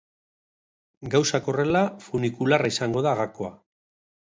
Gauzak 1.15 1.51
horrela, 1.53 1.83
funikularra 2.07 2.73
izango 2.75 3.07
da 3.11 3.15
gakoa. 3.23 3.55